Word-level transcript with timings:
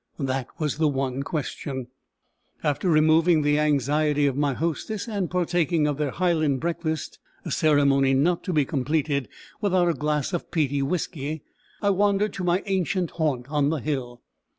_That 0.25 0.47
was 0.57 0.79
the 0.79 0.87
one 0.87 1.21
question. 1.21 1.85
After 2.63 2.89
removing 2.89 3.43
the 3.43 3.59
anxiety 3.59 4.25
of 4.25 4.35
my 4.35 4.53
hostess, 4.55 5.07
and 5.07 5.29
partaking 5.29 5.85
of 5.85 5.97
their 5.99 6.09
Highland 6.09 6.59
breakfast, 6.59 7.19
a 7.45 7.51
ceremony 7.51 8.15
not 8.15 8.43
to 8.45 8.51
be 8.51 8.65
completed 8.65 9.29
without 9.61 9.89
a 9.89 9.93
glass 9.93 10.33
of 10.33 10.49
peaty 10.49 10.81
whisky, 10.81 11.43
I 11.83 11.91
wandered 11.91 12.33
to 12.33 12.43
my 12.43 12.63
ancient 12.65 13.11
haunt 13.11 13.45
on 13.51 13.69
the 13.69 13.77
hill. 13.79 14.23